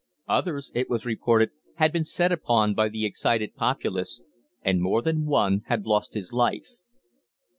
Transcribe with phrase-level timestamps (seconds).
[0.27, 4.23] Others, it was reported, had been set upon by the excited populace,
[4.63, 6.69] and more than one had lost his life.